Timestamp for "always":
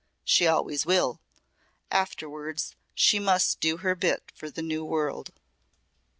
0.47-0.83